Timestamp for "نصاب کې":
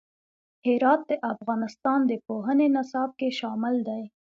2.77-3.29